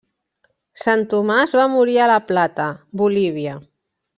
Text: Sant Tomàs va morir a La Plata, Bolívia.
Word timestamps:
Sant 0.83 1.03
Tomàs 1.11 1.53
va 1.59 1.67
morir 1.75 1.99
a 2.01 2.09
La 2.15 2.17
Plata, 2.31 2.69
Bolívia. 3.03 3.55